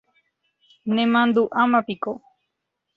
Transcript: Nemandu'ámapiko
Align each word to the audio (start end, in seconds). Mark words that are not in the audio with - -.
Nemandu'ámapiko 0.93 2.11